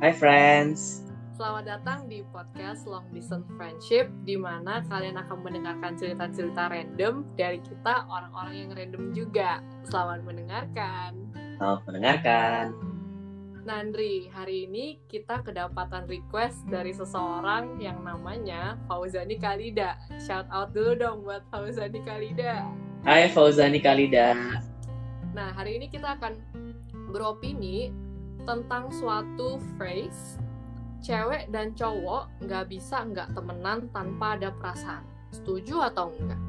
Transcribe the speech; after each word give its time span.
Hai 0.00 0.16
friends. 0.16 1.04
Selamat 1.36 1.76
datang 1.76 2.08
di 2.08 2.24
podcast 2.32 2.88
Long 2.88 3.04
Distance 3.12 3.44
Friendship 3.52 4.08
di 4.24 4.32
mana 4.32 4.80
kalian 4.88 5.20
akan 5.20 5.44
mendengarkan 5.44 5.92
cerita-cerita 5.92 6.72
random 6.72 7.28
dari 7.36 7.60
kita 7.60 8.08
orang-orang 8.08 8.64
yang 8.64 8.70
random 8.72 9.12
juga. 9.12 9.60
Selamat 9.84 10.24
mendengarkan. 10.24 11.20
Selamat 11.60 11.80
mendengarkan. 11.84 12.64
Nandri, 13.68 14.32
hari 14.32 14.64
ini 14.64 15.04
kita 15.04 15.44
kedapatan 15.44 16.08
request 16.08 16.64
dari 16.72 16.96
seseorang 16.96 17.76
yang 17.76 18.00
namanya 18.00 18.80
Fauzani 18.88 19.36
Kalida. 19.36 20.00
Shout 20.16 20.48
out 20.48 20.72
dulu 20.72 20.96
dong 20.96 21.28
buat 21.28 21.44
Fauzani 21.52 22.00
Kalida. 22.08 22.64
Hai 23.04 23.28
Fauzani 23.28 23.84
Kalida. 23.84 24.32
Nah, 25.36 25.52
hari 25.52 25.76
ini 25.76 25.92
kita 25.92 26.16
akan 26.16 26.40
beropini 27.12 27.92
tentang 28.50 28.90
suatu 28.90 29.62
phrase 29.78 30.42
cewek 31.06 31.46
dan 31.54 31.70
cowok 31.78 32.26
nggak 32.42 32.66
bisa 32.66 33.06
nggak 33.06 33.30
temenan 33.30 33.86
tanpa 33.94 34.34
ada 34.34 34.50
perasaan. 34.50 35.06
Setuju 35.30 35.86
atau 35.86 36.10
enggak? 36.18 36.42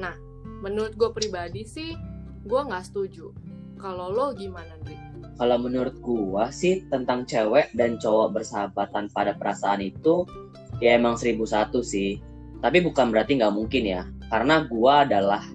Nah, 0.00 0.16
menurut 0.64 0.96
gue 0.96 1.12
pribadi 1.12 1.68
sih, 1.68 1.92
gue 2.48 2.60
nggak 2.64 2.88
setuju. 2.88 3.28
Kalau 3.76 4.08
lo 4.08 4.32
gimana, 4.32 4.74
Dri? 4.82 4.96
Kalau 5.38 5.54
menurut 5.54 5.94
gua 6.02 6.50
sih 6.50 6.82
tentang 6.90 7.22
cewek 7.22 7.70
dan 7.78 7.94
cowok 7.94 8.34
bersahabat 8.34 8.90
tanpa 8.90 9.22
ada 9.22 9.38
perasaan 9.38 9.78
itu 9.86 10.26
ya 10.82 10.98
emang 10.98 11.14
seribu 11.14 11.46
satu 11.46 11.78
sih. 11.78 12.18
Tapi 12.58 12.82
bukan 12.82 13.14
berarti 13.14 13.38
nggak 13.38 13.54
mungkin 13.54 13.86
ya. 13.86 14.02
Karena 14.34 14.66
gua 14.66 15.06
adalah 15.06 15.46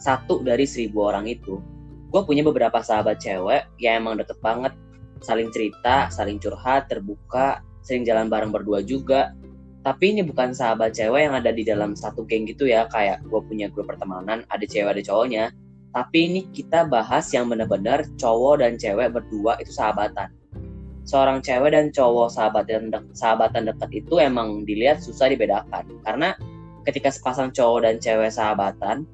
satu 0.00 0.40
dari 0.40 0.64
seribu 0.64 1.04
orang 1.04 1.28
itu. 1.28 1.60
Gue 2.08 2.22
punya 2.24 2.42
beberapa 2.44 2.80
sahabat 2.80 3.20
cewek 3.20 3.68
yang 3.80 4.04
emang 4.04 4.20
deket 4.20 4.40
banget. 4.40 4.72
Saling 5.20 5.50
cerita, 5.50 6.08
saling 6.08 6.38
curhat, 6.38 6.88
terbuka, 6.88 7.60
sering 7.84 8.06
jalan 8.06 8.30
bareng 8.32 8.54
berdua 8.54 8.80
juga. 8.80 9.34
Tapi 9.82 10.16
ini 10.16 10.22
bukan 10.24 10.52
sahabat 10.52 10.94
cewek 10.96 11.28
yang 11.28 11.34
ada 11.36 11.50
di 11.52 11.62
dalam 11.64 11.92
satu 11.92 12.24
geng 12.24 12.48
gitu 12.48 12.66
ya. 12.68 12.88
Kayak 12.88 13.24
gue 13.26 13.40
punya 13.44 13.68
grup 13.68 13.90
pertemanan, 13.90 14.46
ada 14.48 14.64
cewek, 14.64 14.98
ada 14.98 15.02
cowoknya 15.04 15.52
tapi 15.98 16.28
ini 16.28 16.40
kita 16.52 16.84
bahas 16.84 17.32
yang 17.32 17.48
benar-benar 17.48 18.04
cowok 18.20 18.60
dan 18.60 18.76
cewek 18.76 19.08
berdua 19.08 19.56
itu 19.58 19.72
sahabatan. 19.72 20.28
Seorang 21.08 21.40
cewek 21.40 21.72
dan 21.72 21.88
cowok 21.88 22.28
sahabatan 22.28 22.92
de 22.92 23.00
sahabatan 23.16 23.72
dekat 23.72 24.04
itu 24.04 24.20
emang 24.20 24.68
dilihat 24.68 25.00
susah 25.00 25.32
dibedakan 25.32 25.88
karena 26.04 26.36
ketika 26.84 27.08
sepasang 27.08 27.48
cowok 27.50 27.88
dan 27.88 27.96
cewek 27.96 28.28
sahabatan 28.28 29.08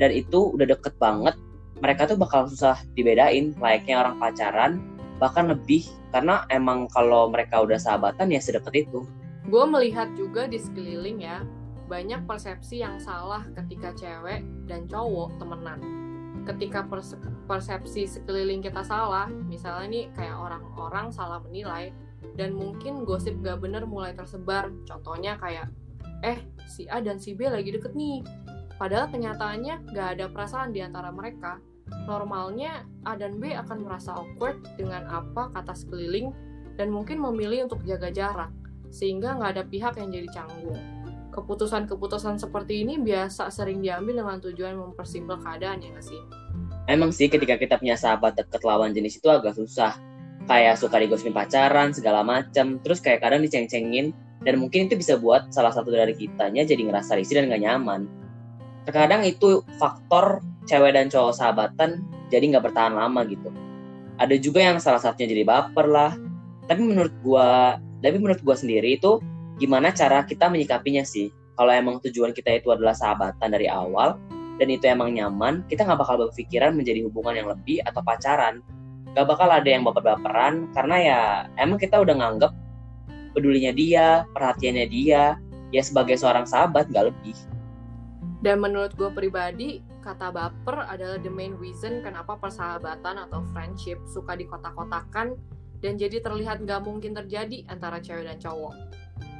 dan 0.00 0.10
itu 0.10 0.56
udah 0.56 0.64
deket 0.64 0.96
banget, 0.96 1.36
mereka 1.84 2.08
tuh 2.08 2.16
bakal 2.16 2.48
susah 2.48 2.80
dibedain 2.96 3.52
layaknya 3.60 4.00
orang 4.00 4.16
pacaran 4.16 4.72
bahkan 5.20 5.52
lebih 5.52 5.84
karena 6.10 6.48
emang 6.48 6.88
kalau 6.90 7.28
mereka 7.28 7.60
udah 7.60 7.76
sahabatan 7.76 8.32
ya 8.32 8.40
sedekat 8.40 8.88
itu. 8.88 9.04
Gue 9.52 9.68
melihat 9.68 10.08
juga 10.16 10.48
di 10.48 10.56
sekeliling 10.56 11.20
ya 11.20 11.44
banyak 11.84 12.24
persepsi 12.24 12.80
yang 12.80 12.96
salah 12.96 13.44
ketika 13.52 13.92
cewek 13.92 14.40
dan 14.64 14.88
cowok 14.88 15.36
temenan 15.36 16.04
ketika 16.44 16.84
persepsi 17.48 18.04
sekeliling 18.04 18.60
kita 18.60 18.84
salah, 18.84 19.26
misalnya 19.48 19.88
nih 19.88 20.04
kayak 20.12 20.36
orang-orang 20.36 21.08
salah 21.08 21.40
menilai 21.40 21.90
dan 22.36 22.52
mungkin 22.52 23.02
gosip 23.08 23.36
gak 23.40 23.64
bener 23.64 23.88
mulai 23.88 24.12
tersebar. 24.12 24.68
Contohnya 24.84 25.40
kayak, 25.40 25.72
eh 26.20 26.38
si 26.68 26.84
A 26.92 27.00
dan 27.00 27.16
si 27.16 27.32
B 27.32 27.48
lagi 27.48 27.72
deket 27.72 27.96
nih. 27.96 28.20
Padahal 28.76 29.08
kenyataannya 29.08 29.96
gak 29.96 30.08
ada 30.20 30.26
perasaan 30.28 30.70
di 30.76 30.84
antara 30.84 31.08
mereka. 31.08 31.58
Normalnya 32.04 32.84
A 33.04 33.16
dan 33.16 33.40
B 33.40 33.52
akan 33.52 33.84
merasa 33.84 34.16
awkward 34.16 34.60
dengan 34.76 35.08
apa 35.08 35.52
kata 35.52 35.72
sekeliling 35.72 36.32
dan 36.76 36.90
mungkin 36.90 37.20
memilih 37.20 37.70
untuk 37.70 37.80
jaga 37.86 38.12
jarak, 38.12 38.50
sehingga 38.90 39.36
gak 39.38 39.56
ada 39.56 39.64
pihak 39.64 39.94
yang 40.00 40.10
jadi 40.10 40.28
canggung 40.32 40.80
keputusan-keputusan 41.34 42.38
seperti 42.38 42.86
ini 42.86 43.02
biasa 43.02 43.50
sering 43.50 43.82
diambil 43.82 44.22
dengan 44.22 44.38
tujuan 44.38 44.78
mempersimpel 44.78 45.42
keadaan 45.42 45.82
ya 45.82 45.90
nggak 45.90 46.06
sih? 46.06 46.20
Emang 46.86 47.10
sih 47.10 47.26
ketika 47.26 47.58
kita 47.58 47.74
punya 47.82 47.98
sahabat 47.98 48.38
deket 48.38 48.62
lawan 48.62 48.94
jenis 48.94 49.18
itu 49.18 49.26
agak 49.26 49.58
susah. 49.58 49.98
Kayak 50.44 50.78
suka 50.78 51.00
digosipin 51.00 51.34
pacaran, 51.34 51.90
segala 51.90 52.22
macam. 52.22 52.78
Terus 52.84 53.00
kayak 53.02 53.24
kadang 53.24 53.42
diceng-cengin. 53.42 54.14
Dan 54.44 54.60
mungkin 54.60 54.86
itu 54.86 55.00
bisa 55.00 55.16
buat 55.16 55.48
salah 55.48 55.72
satu 55.72 55.88
dari 55.88 56.12
kitanya 56.12 56.68
jadi 56.68 56.84
ngerasa 56.84 57.16
risih 57.16 57.40
dan 57.40 57.48
gak 57.48 57.64
nyaman. 57.64 58.04
Terkadang 58.84 59.24
itu 59.24 59.64
faktor 59.80 60.44
cewek 60.64 60.96
dan 60.96 61.12
cowok 61.12 61.34
sahabatan 61.36 62.04
jadi 62.32 62.56
nggak 62.56 62.70
bertahan 62.70 62.94
lama 62.96 63.20
gitu. 63.28 63.52
Ada 64.16 64.38
juga 64.38 64.62
yang 64.62 64.78
salah 64.78 65.02
satunya 65.02 65.30
jadi 65.30 65.44
baper 65.44 65.86
lah. 65.90 66.12
Tapi 66.64 66.80
menurut 66.80 67.12
gua, 67.20 67.76
tapi 68.00 68.16
menurut 68.16 68.40
gua 68.40 68.56
sendiri 68.56 68.96
itu 68.96 69.20
gimana 69.60 69.94
cara 69.94 70.24
kita 70.26 70.50
menyikapinya 70.50 71.06
sih 71.06 71.30
kalau 71.54 71.70
emang 71.70 72.02
tujuan 72.02 72.34
kita 72.34 72.58
itu 72.58 72.74
adalah 72.74 72.96
sahabatan 72.96 73.54
dari 73.54 73.70
awal 73.70 74.18
dan 74.58 74.66
itu 74.70 74.86
emang 74.86 75.14
nyaman 75.14 75.62
kita 75.70 75.86
nggak 75.86 76.00
bakal 76.02 76.26
berpikiran 76.26 76.74
menjadi 76.74 77.06
hubungan 77.06 77.34
yang 77.38 77.48
lebih 77.50 77.78
atau 77.86 78.02
pacaran 78.02 78.62
gak 79.14 79.30
bakal 79.30 79.46
ada 79.46 79.66
yang 79.70 79.86
baper-baperan 79.86 80.66
karena 80.74 80.96
ya 80.98 81.20
emang 81.62 81.78
kita 81.78 82.02
udah 82.02 82.18
nganggep 82.18 82.52
pedulinya 83.30 83.70
dia 83.70 84.26
perhatiannya 84.34 84.86
dia 84.90 85.38
ya 85.70 85.82
sebagai 85.82 86.18
seorang 86.18 86.46
sahabat 86.46 86.90
gak 86.90 87.14
lebih 87.14 87.34
dan 88.42 88.58
menurut 88.58 88.90
gue 88.98 89.10
pribadi 89.14 89.86
kata 90.04 90.28
baper 90.28 90.84
adalah 90.84 91.16
the 91.16 91.32
main 91.32 91.56
reason 91.56 92.04
kenapa 92.04 92.36
persahabatan 92.36 93.24
atau 93.24 93.40
friendship 93.56 93.96
suka 94.04 94.36
dikotak-kotakan 94.36 95.40
dan 95.80 95.96
jadi 95.96 96.20
terlihat 96.20 96.60
nggak 96.60 96.84
mungkin 96.84 97.16
terjadi 97.16 97.64
antara 97.72 98.04
cewek 98.04 98.28
dan 98.28 98.36
cowok. 98.36 98.76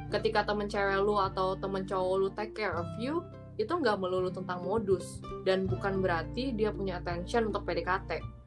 Ketika 0.09 0.41
temen 0.49 0.65
cewek 0.65 0.97
lu 1.05 1.21
atau 1.21 1.53
temen 1.53 1.85
cowok 1.85 2.15
lu 2.17 2.27
take 2.33 2.57
care 2.57 2.73
of 2.73 2.89
you 2.97 3.21
itu 3.61 3.69
nggak 3.69 4.01
melulu 4.01 4.33
tentang 4.33 4.65
modus. 4.65 5.21
Dan 5.45 5.69
bukan 5.69 6.01
berarti 6.01 6.57
dia 6.57 6.73
punya 6.73 6.97
attention 6.97 7.53
untuk 7.53 7.69
PDKT 7.69 8.41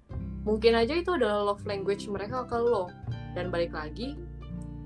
mungkin 0.49 0.81
aja 0.81 0.97
itu 0.97 1.13
adalah 1.13 1.53
love 1.53 1.69
language 1.69 2.09
mereka 2.09 2.49
ke 2.49 2.57
lo. 2.57 2.89
Dan 3.37 3.53
balik 3.53 3.77
lagi 3.77 4.17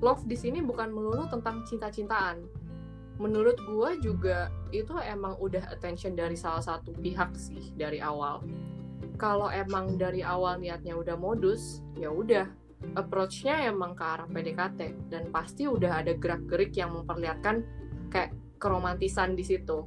love 0.03 0.27
di 0.27 0.35
sini 0.35 0.59
bukan 0.59 0.91
melulu 0.91 1.31
tentang 1.31 1.63
cinta-cintaan 1.63 2.43
menurut 3.21 3.61
gue 3.61 3.91
juga 4.01 4.49
itu 4.73 4.93
emang 5.01 5.37
udah 5.37 5.69
attention 5.73 6.17
dari 6.17 6.37
salah 6.37 6.65
satu 6.65 6.97
pihak 6.97 7.37
sih 7.37 7.73
dari 7.77 8.01
awal 8.01 8.41
kalau 9.21 9.53
emang 9.53 10.01
dari 10.01 10.25
awal 10.25 10.59
niatnya 10.59 10.97
udah 10.97 11.15
modus 11.15 11.85
ya 11.95 12.09
udah 12.09 12.49
approach-nya 12.99 13.71
emang 13.71 13.95
ke 13.95 14.03
arah 14.03 14.27
PDKT 14.27 15.11
dan 15.13 15.31
pasti 15.31 15.71
udah 15.71 16.03
ada 16.03 16.13
gerak-gerik 16.19 16.75
yang 16.75 16.91
memperlihatkan 16.91 17.63
kayak 18.11 18.35
keromantisan 18.59 19.39
di 19.39 19.47
situ. 19.47 19.87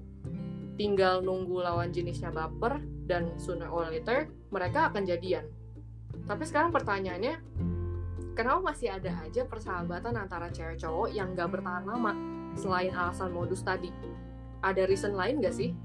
Tinggal 0.75 1.23
nunggu 1.23 1.63
lawan 1.63 1.91
jenisnya 1.91 2.31
baper 2.31 2.79
dan 3.07 3.35
sooner 3.39 3.67
or 3.67 3.87
later 3.91 4.31
mereka 4.51 4.91
akan 4.91 5.03
jadian. 5.07 5.47
Tapi 6.23 6.43
sekarang 6.47 6.71
pertanyaannya, 6.71 7.35
kenapa 8.35 8.59
masih 8.71 8.91
ada 8.91 9.11
aja 9.23 9.43
persahabatan 9.43 10.15
antara 10.15 10.51
cewek 10.51 10.79
cowok 10.79 11.11
yang 11.11 11.35
gak 11.35 11.51
bertahan 11.51 11.83
lama 11.83 12.34
selain 12.55 12.91
alasan 12.95 13.31
modus 13.31 13.61
tadi? 13.61 13.91
Ada 14.63 14.87
reason 14.89 15.13
lain 15.13 15.43
gak 15.43 15.55
sih? 15.55 15.75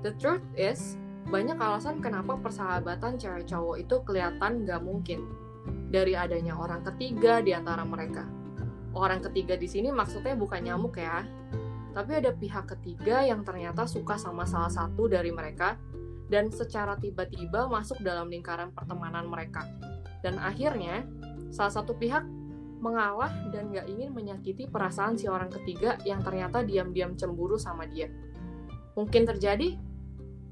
The 0.00 0.16
truth 0.16 0.44
is, 0.56 0.96
banyak 1.28 1.60
alasan 1.60 2.02
kenapa 2.02 2.40
persahabatan 2.40 3.20
cewek 3.20 3.46
cowok 3.46 3.76
itu 3.78 3.96
kelihatan 4.02 4.64
gak 4.66 4.82
mungkin 4.82 5.28
dari 5.92 6.16
adanya 6.16 6.56
orang 6.56 6.82
ketiga 6.82 7.44
di 7.44 7.52
antara 7.52 7.84
mereka. 7.84 8.26
Orang 8.90 9.22
ketiga 9.22 9.54
di 9.54 9.70
sini 9.70 9.94
maksudnya 9.94 10.34
bukan 10.34 10.66
nyamuk 10.66 10.98
ya, 10.98 11.22
tapi 11.94 12.18
ada 12.18 12.34
pihak 12.34 12.70
ketiga 12.70 13.22
yang 13.22 13.42
ternyata 13.42 13.86
suka 13.86 14.18
sama 14.18 14.46
salah 14.46 14.70
satu 14.70 15.06
dari 15.06 15.30
mereka 15.30 15.78
dan 16.30 16.50
secara 16.54 16.94
tiba-tiba 16.94 17.66
masuk 17.66 17.98
dalam 18.02 18.30
lingkaran 18.30 18.70
pertemanan 18.70 19.26
mereka. 19.26 19.66
Dan 20.22 20.38
akhirnya, 20.38 21.02
salah 21.50 21.74
satu 21.74 21.98
pihak 21.98 22.22
mengalah 22.80 23.30
dan 23.52 23.70
gak 23.70 23.86
ingin 23.86 24.10
menyakiti 24.10 24.66
perasaan 24.66 25.14
si 25.20 25.28
orang 25.28 25.52
ketiga 25.52 26.00
yang 26.08 26.24
ternyata 26.24 26.64
diam-diam 26.64 27.14
cemburu 27.14 27.60
sama 27.60 27.84
dia. 27.86 28.08
Mungkin 28.96 29.28
terjadi, 29.28 29.76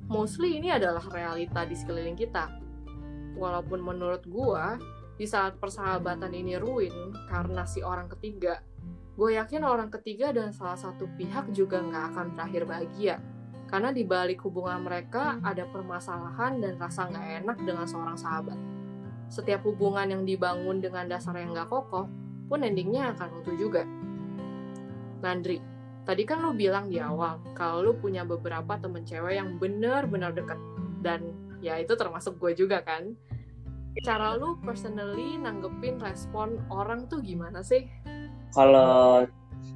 mostly 0.07 0.61
ini 0.61 0.71
adalah 0.71 1.03
realita 1.09 1.65
di 1.65 1.75
sekeliling 1.75 2.15
kita. 2.15 2.53
Walaupun 3.35 3.81
menurut 3.81 4.25
gua, 4.29 4.77
di 5.19 5.27
saat 5.27 5.59
persahabatan 5.59 6.31
ini 6.31 6.55
ruin 6.55 7.11
karena 7.27 7.67
si 7.67 7.83
orang 7.83 8.07
ketiga, 8.07 8.63
gue 9.19 9.35
yakin 9.35 9.67
orang 9.67 9.91
ketiga 9.91 10.31
dan 10.31 10.55
salah 10.55 10.79
satu 10.79 11.11
pihak 11.19 11.51
juga 11.51 11.83
nggak 11.83 12.05
akan 12.15 12.27
berakhir 12.39 12.63
bahagia. 12.71 13.17
Karena 13.69 13.91
di 13.93 14.07
balik 14.07 14.41
hubungan 14.47 14.81
mereka 14.87 15.43
ada 15.43 15.67
permasalahan 15.69 16.63
dan 16.63 16.79
rasa 16.79 17.11
nggak 17.11 17.27
enak 17.43 17.59
dengan 17.67 17.85
seorang 17.85 18.17
sahabat. 18.17 18.57
Setiap 19.29 19.65
hubungan 19.69 20.09
yang 20.09 20.23
dibangun 20.25 20.81
dengan 20.81 21.05
dasar 21.09 21.37
yang 21.37 21.53
nggak 21.53 21.69
kokoh, 21.69 22.09
pun 22.49 22.65
endingnya 22.65 23.13
akan 23.13 23.45
utuh 23.45 23.57
juga. 23.61 23.85
Nandri, 25.21 25.61
tadi 26.09 26.25
kan 26.25 26.41
lo 26.41 26.57
bilang 26.57 26.89
di 26.89 26.97
awal 26.97 27.37
kalau 27.53 27.85
lo 27.85 27.93
punya 27.93 28.25
beberapa 28.25 28.81
temen 28.81 29.05
cewek 29.05 29.37
yang 29.37 29.61
bener-bener 29.61 30.33
deket. 30.33 30.57
Dan 31.05 31.37
ya 31.61 31.77
itu 31.79 31.93
termasuk 31.95 32.41
gue 32.41 32.57
juga 32.57 32.81
kan 32.83 33.13
cara 34.07 34.39
lu 34.39 34.55
personally 34.63 35.35
nanggepin 35.37 35.99
respon 35.99 36.63
orang 36.71 37.11
tuh 37.11 37.19
gimana 37.19 37.61
sih? 37.67 37.85
Kalau 38.55 39.27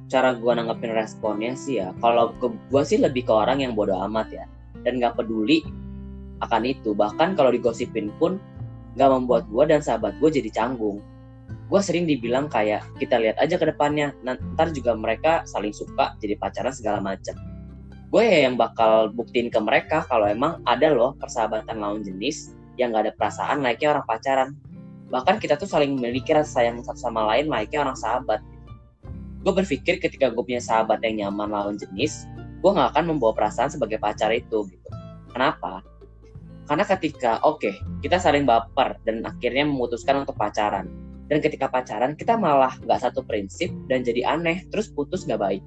cara 0.07 0.31
gue 0.33 0.51
nanggepin 0.55 0.95
responnya 0.95 1.53
sih 1.53 1.83
ya, 1.83 1.91
kalau 1.99 2.31
gue 2.41 2.83
sih 2.87 2.97
lebih 2.97 3.27
ke 3.27 3.33
orang 3.35 3.59
yang 3.59 3.75
bodoh 3.75 3.99
amat 4.07 4.27
ya, 4.31 4.45
dan 4.87 4.97
nggak 4.97 5.19
peduli 5.19 5.61
akan 6.39 6.63
itu. 6.63 6.95
Bahkan 6.95 7.35
kalau 7.35 7.51
digosipin 7.51 8.09
pun 8.15 8.39
nggak 8.93 9.09
membuat 9.09 9.43
gue 9.49 9.63
dan 9.69 9.81
sahabat 9.81 10.17
gue 10.21 10.29
jadi 10.29 10.49
canggung. 10.53 11.01
Gue 11.69 11.81
sering 11.81 12.05
dibilang 12.05 12.51
kayak 12.51 12.85
kita 13.01 13.17
lihat 13.17 13.41
aja 13.41 13.57
ke 13.57 13.65
depannya, 13.65 14.13
ntar 14.21 14.69
juga 14.73 14.93
mereka 14.93 15.41
saling 15.49 15.73
suka 15.73 16.13
jadi 16.21 16.37
pacaran 16.37 16.73
segala 16.73 17.01
macam. 17.01 17.33
Gue 18.13 18.23
ya 18.29 18.45
yang 18.45 18.61
bakal 18.61 19.09
buktiin 19.09 19.49
ke 19.49 19.57
mereka 19.57 20.05
kalau 20.05 20.29
emang 20.29 20.61
ada 20.69 20.93
loh 20.93 21.17
persahabatan 21.17 21.81
lawan 21.81 22.05
jenis 22.05 22.53
yang 22.77 22.93
gak 22.93 23.09
ada 23.09 23.13
perasaan 23.17 23.65
layaknya 23.65 23.97
orang 23.97 24.05
pacaran. 24.05 24.49
Bahkan 25.09 25.41
kita 25.41 25.57
tuh 25.57 25.65
saling 25.65 25.97
memiliki 25.97 26.29
rasa 26.29 26.61
sayang 26.61 26.81
satu 26.85 27.09
sama 27.09 27.25
lain 27.33 27.49
layaknya 27.49 27.89
orang 27.89 27.97
sahabat. 27.97 28.41
Gue 29.41 29.53
berpikir 29.57 29.97
ketika 29.97 30.29
gue 30.29 30.43
punya 30.45 30.61
sahabat 30.61 31.01
yang 31.01 31.25
nyaman 31.25 31.49
lawan 31.49 31.75
jenis 31.77 32.29
gue 32.63 32.71
gak 32.71 32.95
akan 32.95 33.11
membawa 33.11 33.35
perasaan 33.35 33.67
sebagai 33.67 33.99
pacar 33.99 34.31
itu 34.31 34.63
gitu. 34.71 34.89
Kenapa 35.35 35.83
karena 36.69 36.85
ketika 36.87 37.41
oke 37.43 37.59
okay, 37.59 37.75
kita 37.99 38.19
saling 38.19 38.47
baper 38.47 38.95
dan 39.03 39.23
akhirnya 39.23 39.67
memutuskan 39.67 40.23
untuk 40.23 40.35
pacaran 40.39 40.87
dan 41.31 41.39
ketika 41.39 41.71
pacaran 41.71 42.13
kita 42.15 42.35
malah 42.35 42.75
gak 42.87 43.03
satu 43.03 43.23
prinsip 43.23 43.71
dan 43.87 44.03
jadi 44.03 44.35
aneh 44.37 44.63
terus 44.71 44.91
putus 44.91 45.27
gak 45.27 45.39
baik 45.39 45.63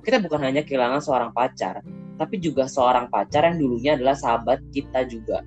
kita 0.00 0.16
bukan 0.24 0.40
hanya 0.48 0.64
kehilangan 0.64 1.00
seorang 1.04 1.30
pacar, 1.36 1.84
tapi 2.16 2.40
juga 2.40 2.64
seorang 2.64 3.12
pacar 3.12 3.44
yang 3.44 3.60
dulunya 3.60 3.92
adalah 3.96 4.16
sahabat 4.16 4.64
kita 4.72 5.04
juga. 5.04 5.44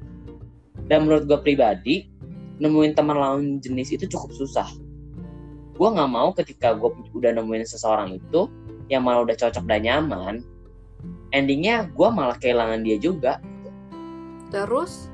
Dan 0.86 1.10
menurut 1.10 1.25
gue 1.25 1.39
pribadi, 1.42 2.06
nemuin 2.62 2.94
teman 2.94 3.18
lawan 3.18 3.57
jenis 3.57 3.98
itu 3.98 4.06
cukup 4.06 4.30
susah. 4.38 4.69
Gue 5.74 5.89
nggak 5.89 6.12
mau 6.12 6.30
ketika 6.38 6.78
gue 6.78 6.94
udah 7.18 7.34
nemuin 7.34 7.66
seseorang 7.66 8.13
itu, 8.13 8.46
yang 8.94 9.01
malah 9.01 9.25
udah 9.25 9.34
cocok 9.34 9.66
dan 9.66 9.89
nyaman, 9.89 10.46
endingnya 11.34 11.89
gue 11.89 12.10
malah 12.13 12.38
kehilangan 12.38 12.86
dia 12.86 12.98
juga. 13.01 13.42
Terus, 14.53 15.09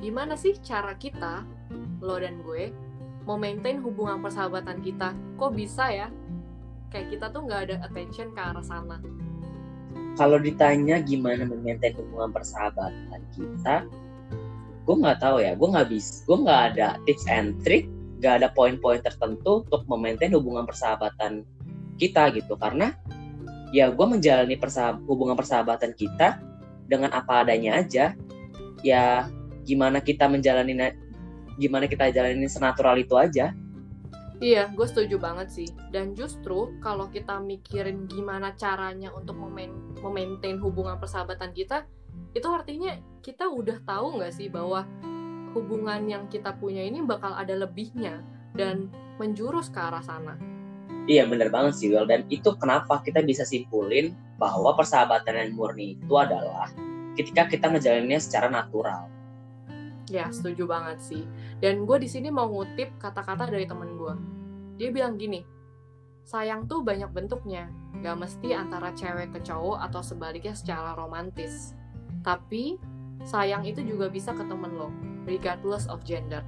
gimana 0.00 0.40
sih 0.40 0.56
cara 0.64 0.96
kita, 0.96 1.44
lo 2.00 2.16
dan 2.16 2.40
gue, 2.40 2.72
mau 3.28 3.36
maintain 3.36 3.76
hubungan 3.84 4.24
persahabatan 4.24 4.80
kita? 4.80 5.12
Kok 5.36 5.52
bisa 5.52 5.92
ya? 5.92 6.08
Kayak 6.88 7.12
kita 7.12 7.26
tuh 7.28 7.44
nggak 7.44 7.60
ada 7.68 7.76
attention 7.84 8.32
ke 8.32 8.40
arah 8.40 8.64
sana. 8.64 8.98
Kalau 10.16 10.40
ditanya 10.40 10.98
gimana 10.98 11.46
memaintain 11.46 11.94
hubungan 11.94 12.34
persahabatan 12.34 13.20
kita 13.30 13.86
gue 14.90 14.96
nggak 14.98 15.22
tahu 15.22 15.38
ya. 15.38 15.54
Gue 15.54 15.68
nggak 15.70 15.88
bisa 15.92 16.26
gue 16.26 16.38
nggak 16.42 16.62
ada 16.74 16.88
tips 17.06 17.24
and 17.30 17.54
trick 17.62 17.86
nggak 18.18 18.42
ada 18.42 18.48
poin-poin 18.50 18.98
tertentu 18.98 19.62
untuk 19.62 19.86
memaintain 19.86 20.34
hubungan 20.34 20.66
persahabatan 20.66 21.46
kita 21.94 22.34
gitu. 22.34 22.58
Karena 22.58 22.90
ya 23.70 23.86
gue 23.94 24.06
menjalani 24.06 24.58
persahab 24.58 24.98
hubungan 25.06 25.38
persahabatan 25.38 25.94
kita 25.94 26.42
dengan 26.90 27.14
apa 27.14 27.46
adanya 27.46 27.78
aja 27.78 28.18
ya 28.80 29.28
gimana 29.64 30.00
kita 30.00 30.26
menjalani 30.26 30.96
gimana 31.60 31.84
kita 31.84 32.08
jalanin 32.10 32.48
senatural 32.48 32.96
itu 32.96 33.14
aja 33.16 33.52
Iya, 34.40 34.72
gue 34.72 34.88
setuju 34.88 35.20
banget 35.20 35.52
sih. 35.52 35.68
Dan 35.92 36.16
justru 36.16 36.72
kalau 36.80 37.12
kita 37.12 37.36
mikirin 37.44 38.08
gimana 38.08 38.56
caranya 38.56 39.12
untuk 39.12 39.36
memaintain 40.00 40.56
hubungan 40.64 40.96
persahabatan 40.96 41.52
kita, 41.52 41.84
itu 42.32 42.48
artinya 42.48 42.96
kita 43.20 43.44
udah 43.52 43.84
tahu 43.84 44.16
nggak 44.16 44.32
sih 44.32 44.48
bahwa 44.48 44.88
hubungan 45.52 46.08
yang 46.08 46.24
kita 46.32 46.56
punya 46.56 46.80
ini 46.80 47.04
bakal 47.04 47.36
ada 47.36 47.52
lebihnya 47.52 48.24
dan 48.56 48.88
menjurus 49.20 49.68
ke 49.68 49.76
arah 49.76 50.00
sana. 50.00 50.40
Iya 51.04 51.28
bener 51.28 51.52
banget 51.52 51.76
sih 51.76 51.92
Will 51.92 52.08
dan 52.08 52.24
itu 52.32 52.54
kenapa 52.56 53.04
kita 53.04 53.20
bisa 53.20 53.44
simpulin 53.44 54.16
bahwa 54.40 54.72
persahabatan 54.72 55.36
yang 55.36 55.50
murni 55.52 56.00
itu 56.00 56.14
adalah 56.16 56.72
ketika 57.18 57.46
kita 57.50 57.70
ngejalaninnya 57.70 58.20
secara 58.22 58.46
natural. 58.50 59.10
Ya, 60.10 60.26
setuju 60.34 60.66
banget 60.66 60.98
sih. 60.98 61.22
Dan 61.62 61.86
gue 61.86 62.02
di 62.02 62.10
sini 62.10 62.34
mau 62.34 62.50
ngutip 62.50 62.98
kata-kata 62.98 63.46
dari 63.46 63.66
temen 63.66 63.94
gue. 63.94 64.14
Dia 64.82 64.90
bilang 64.90 65.14
gini, 65.14 65.46
sayang 66.26 66.66
tuh 66.66 66.82
banyak 66.82 67.14
bentuknya, 67.14 67.70
gak 68.02 68.18
mesti 68.18 68.50
antara 68.54 68.90
cewek 68.90 69.30
ke 69.34 69.40
cowok 69.46 69.78
atau 69.86 70.02
sebaliknya 70.02 70.54
secara 70.54 70.98
romantis. 70.98 71.78
Tapi, 72.26 72.74
sayang 73.22 73.62
itu 73.62 73.86
juga 73.86 74.10
bisa 74.10 74.34
ke 74.34 74.42
temen 74.42 74.74
lo, 74.74 74.90
regardless 75.30 75.86
of 75.86 76.02
gender. 76.02 76.42